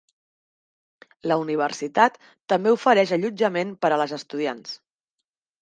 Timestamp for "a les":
3.97-4.17